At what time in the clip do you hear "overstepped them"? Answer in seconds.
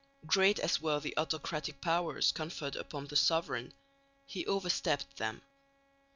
4.47-5.43